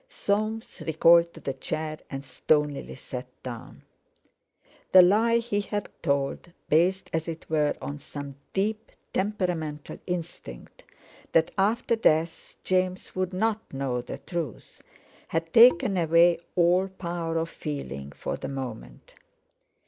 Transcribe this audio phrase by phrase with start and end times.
[0.09, 3.83] Soames recoiled to the chair and stonily sat down.
[4.93, 10.85] The lie he had told, based, as it were, on some deep, temperamental instinct
[11.33, 14.81] that after death James would not know the truth,
[15.27, 19.13] had taken away all power of feeling for the moment.